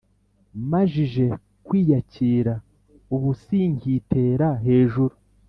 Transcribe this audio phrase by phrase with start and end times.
[0.69, 1.25] Majije
[1.65, 2.53] ku iyakira
[3.13, 5.13] ubu sinkitera hejuru